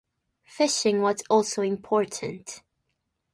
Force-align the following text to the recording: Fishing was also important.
Fishing 0.45 1.03
was 1.03 1.21
also 1.29 1.61
important. 1.61 2.63